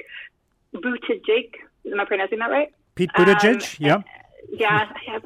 Buttigieg, 0.75 1.53
am 1.91 1.99
I 1.99 2.05
pronouncing 2.05 2.39
that 2.39 2.49
right? 2.49 2.73
Pete 2.95 3.11
Buttigieg, 3.17 3.61
um, 3.61 3.85
yeah. 3.85 4.01
Yeah, 4.51 4.91
I 4.93 5.11
have 5.11 5.25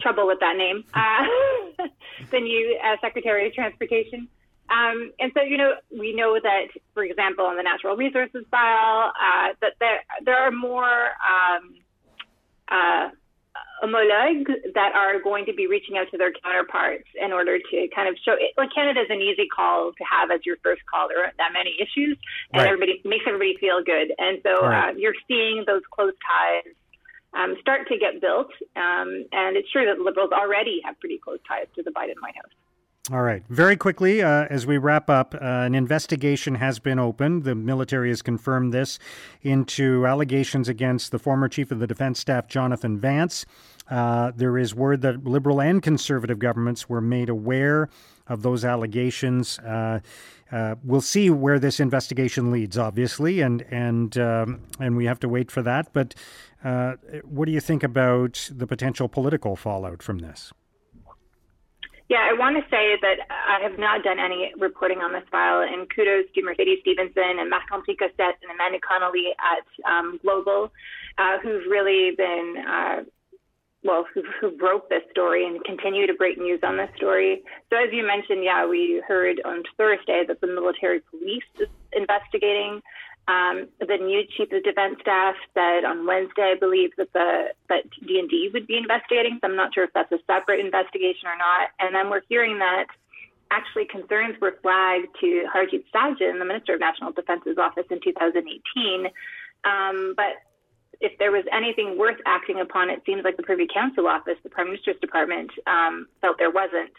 trouble 0.00 0.26
with 0.26 0.40
that 0.40 0.56
name. 0.56 0.84
Uh, 0.92 1.86
the 2.30 2.40
new 2.40 2.78
uh, 2.84 2.96
Secretary 3.00 3.46
of 3.46 3.54
Transportation. 3.54 4.28
Um, 4.70 5.12
and 5.20 5.32
so, 5.34 5.42
you 5.42 5.58
know, 5.58 5.74
we 5.90 6.14
know 6.14 6.38
that, 6.42 6.66
for 6.94 7.04
example, 7.04 7.44
on 7.44 7.56
the 7.56 7.62
natural 7.62 7.96
resources 7.96 8.44
file, 8.50 9.12
uh, 9.20 9.48
that 9.60 9.74
there 9.80 10.00
there 10.24 10.36
are 10.36 10.50
more 10.50 11.10
um, 11.20 11.74
uh, 12.68 13.10
homologues 13.82 14.46
that 14.74 14.92
are 14.94 15.20
going 15.20 15.44
to 15.46 15.52
be 15.52 15.66
reaching 15.66 15.98
out 15.98 16.06
to 16.10 16.16
their 16.16 16.32
counterparts 16.32 17.08
in 17.20 17.32
order 17.32 17.58
to 17.58 17.88
kind 17.94 18.08
of 18.08 18.16
show 18.24 18.32
it. 18.32 18.54
Like 18.56 18.70
Canada 18.74 19.00
is 19.00 19.10
an 19.10 19.20
easy 19.20 19.48
call 19.48 19.92
to 19.92 20.04
have 20.04 20.30
as 20.30 20.40
your 20.46 20.56
first 20.62 20.82
call. 20.86 21.08
There 21.08 21.22
aren't 21.22 21.36
that 21.38 21.52
many 21.52 21.74
issues, 21.80 22.16
and 22.52 22.62
right. 22.62 22.70
everybody 22.70 23.02
makes 23.04 23.24
everybody 23.26 23.56
feel 23.58 23.82
good. 23.82 24.14
And 24.18 24.38
so 24.42 24.62
right. 24.62 24.90
uh, 24.90 24.92
you're 24.96 25.18
seeing 25.26 25.64
those 25.66 25.82
close 25.90 26.14
ties 26.22 26.72
um, 27.34 27.56
start 27.60 27.88
to 27.88 27.98
get 27.98 28.20
built. 28.20 28.52
Um, 28.76 29.26
and 29.32 29.56
it's 29.56 29.70
true 29.70 29.86
that 29.86 29.98
Liberals 29.98 30.30
already 30.32 30.80
have 30.84 30.98
pretty 31.00 31.18
close 31.18 31.38
ties 31.48 31.66
to 31.74 31.82
the 31.82 31.90
Biden 31.90 32.20
White 32.22 32.36
House. 32.36 32.54
All 33.10 33.22
right. 33.22 33.42
Very 33.48 33.76
quickly, 33.76 34.22
uh, 34.22 34.46
as 34.48 34.64
we 34.64 34.78
wrap 34.78 35.10
up, 35.10 35.34
uh, 35.34 35.38
an 35.40 35.74
investigation 35.74 36.54
has 36.54 36.78
been 36.78 37.00
opened. 37.00 37.42
The 37.42 37.56
military 37.56 38.10
has 38.10 38.22
confirmed 38.22 38.72
this 38.72 39.00
into 39.42 40.06
allegations 40.06 40.68
against 40.68 41.10
the 41.10 41.18
former 41.18 41.48
chief 41.48 41.72
of 41.72 41.80
the 41.80 41.88
defense 41.88 42.20
staff, 42.20 42.46
Jonathan 42.46 43.00
Vance. 43.00 43.44
Uh, 43.90 44.30
there 44.36 44.56
is 44.56 44.72
word 44.72 45.02
that 45.02 45.24
liberal 45.24 45.60
and 45.60 45.82
conservative 45.82 46.38
governments 46.38 46.88
were 46.88 47.00
made 47.00 47.28
aware 47.28 47.88
of 48.28 48.42
those 48.42 48.64
allegations. 48.64 49.58
Uh, 49.58 49.98
uh, 50.52 50.76
we'll 50.84 51.00
see 51.00 51.28
where 51.28 51.58
this 51.58 51.80
investigation 51.80 52.52
leads, 52.52 52.78
obviously, 52.78 53.40
and 53.40 53.62
and 53.62 54.16
um, 54.16 54.60
and 54.78 54.96
we 54.96 55.06
have 55.06 55.18
to 55.18 55.28
wait 55.28 55.50
for 55.50 55.62
that. 55.62 55.92
But 55.92 56.14
uh, 56.62 56.94
what 57.24 57.46
do 57.46 57.52
you 57.52 57.60
think 57.60 57.82
about 57.82 58.48
the 58.52 58.66
potential 58.68 59.08
political 59.08 59.56
fallout 59.56 60.04
from 60.04 60.20
this? 60.20 60.52
Yeah, 62.12 62.28
I 62.28 62.36
want 62.36 62.60
to 62.60 62.64
say 62.68 63.00
that 63.00 63.24
I 63.30 63.64
have 63.64 63.78
not 63.78 64.04
done 64.04 64.20
any 64.20 64.52
reporting 64.58 64.98
on 64.98 65.14
this 65.14 65.24
file, 65.30 65.64
and 65.64 65.88
kudos 65.88 66.28
to 66.34 66.42
Mercedes 66.44 66.80
Stephenson 66.82 67.40
and 67.40 67.48
Marc-André 67.48 67.96
Cossette 67.96 68.36
and 68.44 68.52
Amanda 68.52 68.76
Connolly 68.86 69.32
at 69.40 69.64
um, 69.90 70.20
Global, 70.20 70.70
uh, 71.16 71.38
who've 71.42 71.64
really 71.70 72.12
been, 72.14 72.56
uh, 72.68 72.96
well, 73.82 74.04
who, 74.12 74.20
who 74.42 74.50
broke 74.58 74.90
this 74.90 75.00
story 75.10 75.46
and 75.46 75.64
continue 75.64 76.06
to 76.06 76.12
break 76.12 76.36
news 76.36 76.60
on 76.62 76.76
this 76.76 76.90
story. 76.96 77.40
So, 77.70 77.76
as 77.78 77.88
you 77.92 78.06
mentioned, 78.06 78.44
yeah, 78.44 78.68
we 78.68 79.02
heard 79.08 79.40
on 79.46 79.62
Thursday 79.78 80.24
that 80.28 80.42
the 80.42 80.48
military 80.48 81.00
police 81.00 81.48
is 81.60 81.68
investigating. 81.94 82.82
Um, 83.28 83.68
the 83.78 83.96
new 83.98 84.24
chief 84.36 84.50
of 84.52 84.64
defense 84.64 84.96
staff 85.00 85.36
said 85.54 85.84
on 85.84 86.06
Wednesday, 86.06 86.54
I 86.56 86.58
believe, 86.58 86.90
that 86.98 87.12
the 87.12 87.54
that 87.68 87.84
D&D 88.04 88.50
would 88.52 88.66
be 88.66 88.76
investigating. 88.76 89.38
So 89.40 89.48
I'm 89.48 89.56
not 89.56 89.72
sure 89.74 89.84
if 89.84 89.92
that's 89.94 90.10
a 90.10 90.18
separate 90.26 90.58
investigation 90.58 91.28
or 91.28 91.38
not. 91.38 91.70
And 91.78 91.94
then 91.94 92.10
we're 92.10 92.22
hearing 92.28 92.58
that 92.58 92.86
actually 93.52 93.84
concerns 93.84 94.40
were 94.40 94.58
flagged 94.62 95.08
to 95.20 95.46
Harjit 95.54 95.84
Sajjan, 95.94 96.38
the 96.38 96.44
Minister 96.44 96.74
of 96.74 96.80
National 96.80 97.12
Defense's 97.12 97.58
office 97.58 97.84
in 97.90 98.00
2018. 98.02 99.06
Um, 99.64 100.14
but 100.16 100.42
if 101.00 101.16
there 101.18 101.30
was 101.30 101.44
anything 101.52 101.98
worth 101.98 102.18
acting 102.26 102.60
upon, 102.60 102.90
it 102.90 103.02
seems 103.04 103.22
like 103.24 103.36
the 103.36 103.42
Privy 103.42 103.66
Council 103.72 104.06
office, 104.06 104.38
the 104.42 104.48
Prime 104.48 104.68
Minister's 104.68 104.98
department, 105.00 105.50
um, 105.66 106.06
felt 106.20 106.38
there 106.38 106.50
wasn't. 106.50 106.92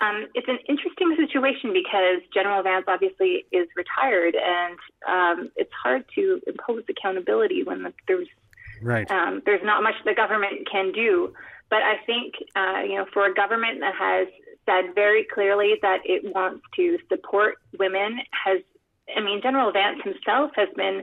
Um, 0.00 0.28
it's 0.34 0.48
an 0.48 0.58
interesting 0.68 1.16
situation 1.16 1.72
because 1.72 2.22
General 2.32 2.62
Vance 2.62 2.84
obviously 2.86 3.46
is 3.50 3.66
retired, 3.76 4.36
and 4.36 4.78
um, 5.08 5.50
it's 5.56 5.72
hard 5.72 6.04
to 6.14 6.40
impose 6.46 6.84
accountability 6.88 7.64
when 7.64 7.82
the, 7.82 7.92
there's 8.06 8.28
right. 8.82 9.10
um, 9.10 9.42
there's 9.44 9.64
not 9.64 9.82
much 9.82 9.94
the 10.04 10.14
government 10.14 10.68
can 10.70 10.92
do. 10.92 11.34
But 11.68 11.82
I 11.82 11.96
think 12.06 12.34
uh, 12.54 12.82
you 12.82 12.96
know, 12.96 13.06
for 13.12 13.26
a 13.26 13.34
government 13.34 13.80
that 13.80 13.94
has 13.94 14.28
said 14.66 14.94
very 14.94 15.24
clearly 15.24 15.74
that 15.82 16.00
it 16.04 16.32
wants 16.34 16.62
to 16.76 16.98
support 17.08 17.56
women, 17.78 18.20
has 18.44 18.60
I 19.16 19.20
mean, 19.20 19.40
General 19.42 19.72
Vance 19.72 20.00
himself 20.04 20.52
has 20.56 20.68
been 20.76 21.02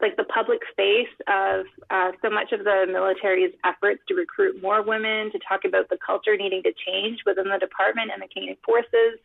like 0.00 0.16
the 0.16 0.24
public 0.24 0.60
space 0.70 1.12
of 1.28 1.66
uh, 1.90 2.10
so 2.22 2.30
much 2.30 2.52
of 2.52 2.64
the 2.64 2.86
military's 2.90 3.52
efforts 3.64 4.00
to 4.08 4.14
recruit 4.14 4.60
more 4.62 4.82
women, 4.82 5.30
to 5.32 5.38
talk 5.38 5.64
about 5.64 5.88
the 5.88 5.98
culture 6.04 6.36
needing 6.36 6.62
to 6.62 6.72
change 6.86 7.20
within 7.24 7.48
the 7.48 7.58
department 7.58 8.10
and 8.12 8.22
the 8.22 8.28
Canadian 8.28 8.56
forces. 8.64 9.18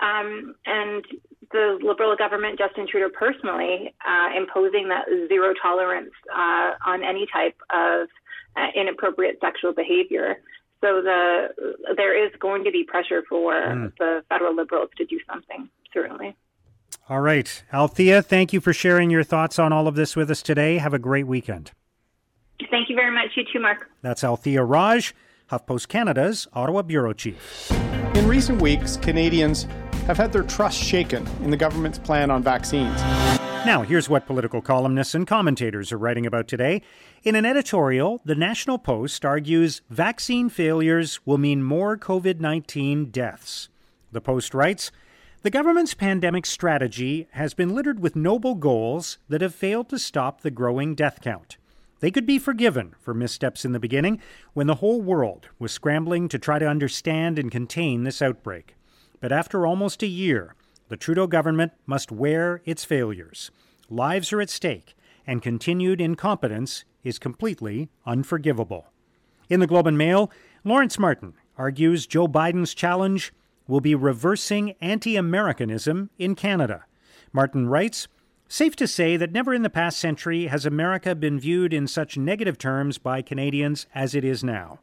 Um, 0.00 0.54
and 0.66 1.04
the 1.52 1.78
Liberal 1.82 2.16
government, 2.16 2.58
Justin 2.58 2.86
Trudeau 2.86 3.10
personally, 3.16 3.94
uh, 4.06 4.36
imposing 4.36 4.88
that 4.88 5.06
zero 5.28 5.54
tolerance 5.60 6.12
uh, 6.32 6.72
on 6.84 7.02
any 7.02 7.26
type 7.32 7.56
of 7.70 8.08
uh, 8.56 8.68
inappropriate 8.74 9.38
sexual 9.40 9.72
behavior. 9.72 10.36
So 10.80 11.00
the 11.00 11.48
there 11.96 12.26
is 12.26 12.30
going 12.40 12.64
to 12.64 12.70
be 12.70 12.84
pressure 12.84 13.22
for 13.28 13.54
mm. 13.54 13.92
the 13.98 14.22
federal 14.28 14.54
Liberals 14.54 14.90
to 14.98 15.06
do 15.06 15.18
something. 15.26 15.68
All 17.06 17.20
right. 17.20 17.62
Althea, 17.70 18.22
thank 18.22 18.54
you 18.54 18.60
for 18.60 18.72
sharing 18.72 19.10
your 19.10 19.24
thoughts 19.24 19.58
on 19.58 19.74
all 19.74 19.86
of 19.86 19.94
this 19.94 20.16
with 20.16 20.30
us 20.30 20.40
today. 20.40 20.78
Have 20.78 20.94
a 20.94 20.98
great 20.98 21.26
weekend. 21.26 21.72
Thank 22.70 22.88
you 22.88 22.96
very 22.96 23.10
much. 23.10 23.32
You 23.36 23.44
too, 23.52 23.60
Mark. 23.60 23.90
That's 24.00 24.24
Althea 24.24 24.64
Raj, 24.64 25.14
HuffPost 25.50 25.88
Canada's 25.88 26.48
Ottawa 26.54 26.80
Bureau 26.80 27.12
Chief. 27.12 27.70
In 28.14 28.26
recent 28.26 28.62
weeks, 28.62 28.96
Canadians 28.96 29.64
have 30.06 30.16
had 30.16 30.32
their 30.32 30.44
trust 30.44 30.82
shaken 30.82 31.26
in 31.42 31.50
the 31.50 31.58
government's 31.58 31.98
plan 31.98 32.30
on 32.30 32.42
vaccines. 32.42 32.98
Now, 33.66 33.82
here's 33.82 34.08
what 34.08 34.26
political 34.26 34.62
columnists 34.62 35.14
and 35.14 35.26
commentators 35.26 35.92
are 35.92 35.98
writing 35.98 36.24
about 36.24 36.48
today. 36.48 36.80
In 37.22 37.34
an 37.34 37.44
editorial, 37.44 38.22
the 38.24 38.34
National 38.34 38.78
Post 38.78 39.26
argues 39.26 39.82
vaccine 39.90 40.48
failures 40.48 41.20
will 41.26 41.38
mean 41.38 41.62
more 41.62 41.98
COVID 41.98 42.40
19 42.40 43.06
deaths. 43.06 43.68
The 44.12 44.20
Post 44.20 44.54
writes, 44.54 44.90
the 45.44 45.50
government's 45.50 45.92
pandemic 45.92 46.46
strategy 46.46 47.28
has 47.32 47.52
been 47.52 47.74
littered 47.74 48.00
with 48.00 48.16
noble 48.16 48.54
goals 48.54 49.18
that 49.28 49.42
have 49.42 49.54
failed 49.54 49.90
to 49.90 49.98
stop 49.98 50.40
the 50.40 50.50
growing 50.50 50.94
death 50.94 51.18
count. 51.20 51.58
They 52.00 52.10
could 52.10 52.24
be 52.24 52.38
forgiven 52.38 52.94
for 52.98 53.12
missteps 53.12 53.62
in 53.62 53.72
the 53.72 53.78
beginning 53.78 54.22
when 54.54 54.68
the 54.68 54.76
whole 54.76 55.02
world 55.02 55.50
was 55.58 55.70
scrambling 55.70 56.28
to 56.28 56.38
try 56.38 56.58
to 56.58 56.66
understand 56.66 57.38
and 57.38 57.52
contain 57.52 58.04
this 58.04 58.22
outbreak. 58.22 58.74
But 59.20 59.32
after 59.32 59.66
almost 59.66 60.02
a 60.02 60.06
year, 60.06 60.54
the 60.88 60.96
Trudeau 60.96 61.26
government 61.26 61.72
must 61.84 62.10
wear 62.10 62.62
its 62.64 62.86
failures. 62.86 63.50
Lives 63.90 64.32
are 64.32 64.40
at 64.40 64.48
stake, 64.48 64.96
and 65.26 65.42
continued 65.42 66.00
incompetence 66.00 66.86
is 67.02 67.18
completely 67.18 67.90
unforgivable. 68.06 68.86
In 69.50 69.60
the 69.60 69.66
Globe 69.66 69.88
and 69.88 69.98
Mail, 69.98 70.30
Lawrence 70.64 70.98
Martin 70.98 71.34
argues 71.58 72.06
Joe 72.06 72.28
Biden's 72.28 72.72
challenge 72.72 73.30
will 73.66 73.80
be 73.80 73.94
reversing 73.94 74.74
anti 74.80 75.16
Americanism 75.16 76.10
in 76.18 76.34
Canada. 76.34 76.84
Martin 77.32 77.68
writes 77.68 78.08
Safe 78.46 78.76
to 78.76 78.86
say 78.86 79.16
that 79.16 79.32
never 79.32 79.54
in 79.54 79.62
the 79.62 79.70
past 79.70 79.98
century 79.98 80.46
has 80.46 80.66
America 80.66 81.14
been 81.14 81.40
viewed 81.40 81.72
in 81.72 81.86
such 81.86 82.16
negative 82.16 82.58
terms 82.58 82.98
by 82.98 83.22
Canadians 83.22 83.86
as 83.94 84.14
it 84.14 84.24
is 84.24 84.44
now. 84.44 84.80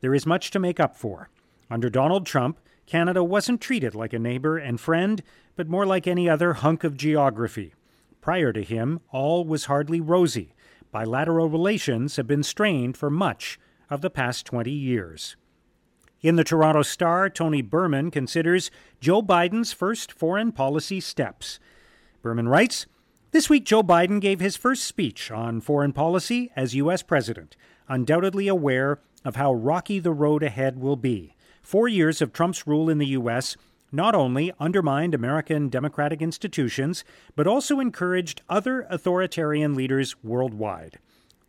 There 0.00 0.14
is 0.14 0.26
much 0.26 0.50
to 0.50 0.58
make 0.58 0.80
up 0.80 0.96
for. 0.96 1.28
Under 1.70 1.88
Donald 1.88 2.26
Trump, 2.26 2.58
Canada 2.86 3.22
wasn't 3.22 3.60
treated 3.60 3.94
like 3.94 4.12
a 4.12 4.18
neighbor 4.18 4.58
and 4.58 4.80
friend, 4.80 5.22
but 5.54 5.68
more 5.68 5.86
like 5.86 6.06
any 6.06 6.28
other 6.28 6.54
hunk 6.54 6.84
of 6.84 6.96
geography. 6.96 7.74
Prior 8.20 8.52
to 8.52 8.62
him, 8.62 9.00
all 9.10 9.44
was 9.44 9.66
hardly 9.66 10.00
rosy. 10.00 10.54
Bilateral 10.90 11.48
relations 11.48 12.16
have 12.16 12.26
been 12.26 12.42
strained 12.42 12.96
for 12.96 13.10
much 13.10 13.58
of 13.88 14.00
the 14.00 14.10
past 14.10 14.46
20 14.46 14.70
years. 14.70 15.36
In 16.22 16.36
the 16.36 16.44
Toronto 16.44 16.82
Star, 16.82 17.28
Tony 17.28 17.62
Burman 17.62 18.12
considers 18.12 18.70
Joe 19.00 19.22
Biden's 19.22 19.72
first 19.72 20.12
foreign 20.12 20.52
policy 20.52 21.00
steps. 21.00 21.58
Berman 22.22 22.48
writes 22.48 22.86
This 23.32 23.50
week, 23.50 23.64
Joe 23.64 23.82
Biden 23.82 24.20
gave 24.20 24.38
his 24.38 24.56
first 24.56 24.84
speech 24.84 25.32
on 25.32 25.60
foreign 25.60 25.92
policy 25.92 26.52
as 26.54 26.76
U.S. 26.76 27.02
president, 27.02 27.56
undoubtedly 27.88 28.46
aware 28.46 29.00
of 29.24 29.34
how 29.34 29.52
rocky 29.52 29.98
the 29.98 30.12
road 30.12 30.44
ahead 30.44 30.78
will 30.78 30.94
be. 30.94 31.34
Four 31.60 31.88
years 31.88 32.22
of 32.22 32.32
Trump's 32.32 32.68
rule 32.68 32.88
in 32.88 32.98
the 32.98 33.06
U.S. 33.06 33.56
not 33.90 34.14
only 34.14 34.52
undermined 34.60 35.14
American 35.14 35.68
democratic 35.68 36.22
institutions, 36.22 37.02
but 37.34 37.48
also 37.48 37.80
encouraged 37.80 38.42
other 38.48 38.86
authoritarian 38.88 39.74
leaders 39.74 40.14
worldwide. 40.22 41.00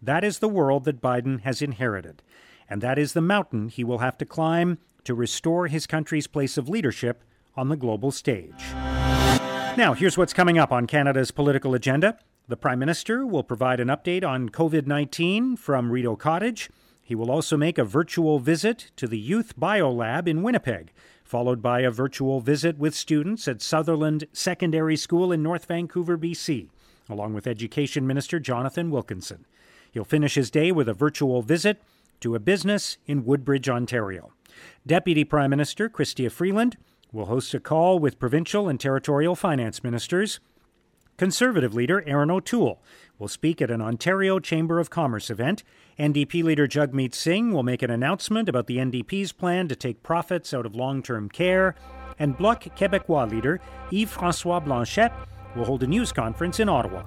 That 0.01 0.23
is 0.23 0.39
the 0.39 0.49
world 0.49 0.85
that 0.85 0.99
Biden 0.99 1.41
has 1.41 1.61
inherited, 1.61 2.23
and 2.69 2.81
that 2.81 2.97
is 2.97 3.13
the 3.13 3.21
mountain 3.21 3.69
he 3.69 3.83
will 3.83 3.99
have 3.99 4.17
to 4.17 4.25
climb 4.25 4.77
to 5.03 5.13
restore 5.13 5.67
his 5.67 5.87
country's 5.87 6.27
place 6.27 6.57
of 6.57 6.69
leadership 6.69 7.23
on 7.55 7.69
the 7.69 7.75
global 7.75 8.11
stage. 8.11 8.63
Now, 9.75 9.93
here's 9.93 10.17
what's 10.17 10.33
coming 10.33 10.57
up 10.57 10.71
on 10.71 10.87
Canada's 10.87 11.31
political 11.31 11.73
agenda. 11.73 12.17
The 12.47 12.57
Prime 12.57 12.79
Minister 12.79 13.25
will 13.25 13.43
provide 13.43 13.79
an 13.79 13.87
update 13.87 14.23
on 14.23 14.49
COVID 14.49 14.85
19 14.85 15.57
from 15.57 15.91
Rideau 15.91 16.15
Cottage. 16.15 16.69
He 17.01 17.15
will 17.15 17.31
also 17.31 17.57
make 17.57 17.77
a 17.77 17.83
virtual 17.83 18.39
visit 18.39 18.91
to 18.97 19.07
the 19.07 19.19
Youth 19.19 19.59
Biolab 19.59 20.27
in 20.27 20.43
Winnipeg, 20.43 20.91
followed 21.23 21.61
by 21.61 21.81
a 21.81 21.91
virtual 21.91 22.39
visit 22.39 22.77
with 22.77 22.95
students 22.95 23.47
at 23.47 23.61
Sutherland 23.61 24.25
Secondary 24.31 24.95
School 24.95 25.31
in 25.31 25.41
North 25.41 25.65
Vancouver, 25.65 26.17
BC, 26.17 26.69
along 27.09 27.33
with 27.33 27.47
Education 27.47 28.05
Minister 28.05 28.39
Jonathan 28.39 28.91
Wilkinson. 28.91 29.45
He'll 29.91 30.05
finish 30.05 30.35
his 30.35 30.51
day 30.51 30.71
with 30.71 30.87
a 30.87 30.93
virtual 30.93 31.41
visit 31.41 31.81
to 32.23 32.35
a 32.35 32.39
business 32.39 32.97
in 33.05 33.25
Woodbridge, 33.25 33.69
Ontario. 33.69 34.31
Deputy 34.87 35.23
Prime 35.23 35.49
Minister 35.49 35.89
Chrystia 35.89 36.31
Freeland 36.31 36.77
will 37.11 37.25
host 37.25 37.53
a 37.53 37.59
call 37.59 37.99
with 37.99 38.17
provincial 38.17 38.69
and 38.69 38.79
territorial 38.79 39.35
finance 39.35 39.83
ministers. 39.83 40.39
Conservative 41.17 41.75
leader 41.75 42.01
Erin 42.07 42.31
O'Toole 42.31 42.81
will 43.19 43.27
speak 43.27 43.61
at 43.61 43.69
an 43.69 43.81
Ontario 43.81 44.39
Chamber 44.39 44.79
of 44.79 44.89
Commerce 44.89 45.29
event. 45.29 45.63
NDP 45.99 46.43
leader 46.43 46.65
Jagmeet 46.65 47.13
Singh 47.13 47.51
will 47.51 47.61
make 47.61 47.83
an 47.83 47.91
announcement 47.91 48.47
about 48.47 48.67
the 48.67 48.77
NDP's 48.77 49.33
plan 49.33 49.67
to 49.67 49.75
take 49.75 50.01
profits 50.01 50.53
out 50.53 50.65
of 50.65 50.73
long 50.73 51.03
term 51.03 51.29
care. 51.29 51.75
And 52.17 52.37
Bloc 52.37 52.63
Québécois 52.63 53.29
leader 53.29 53.59
Yves 53.91 54.09
Francois 54.11 54.61
Blanchet 54.61 55.11
will 55.55 55.65
hold 55.65 55.83
a 55.83 55.87
news 55.87 56.11
conference 56.13 56.59
in 56.59 56.69
Ottawa. 56.69 57.03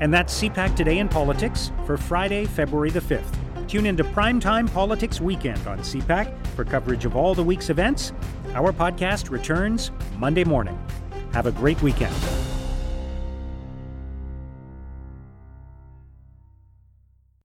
And 0.00 0.12
that's 0.12 0.40
CPAC 0.40 0.74
Today 0.74 0.98
in 0.98 1.08
Politics 1.08 1.70
for 1.86 1.96
Friday, 1.96 2.46
February 2.46 2.90
the 2.90 3.00
5th. 3.00 3.49
Tune 3.70 3.86
into 3.86 4.02
Primetime 4.02 4.68
Politics 4.72 5.20
Weekend 5.20 5.64
on 5.68 5.78
CPAC 5.78 6.44
for 6.56 6.64
coverage 6.64 7.04
of 7.04 7.14
all 7.14 7.36
the 7.36 7.44
week's 7.44 7.70
events. 7.70 8.12
Our 8.52 8.72
podcast 8.72 9.30
returns 9.30 9.92
Monday 10.18 10.42
morning. 10.42 10.76
Have 11.32 11.46
a 11.46 11.52
great 11.52 11.80
weekend. 11.80 12.12